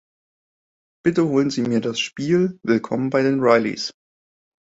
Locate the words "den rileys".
3.21-3.93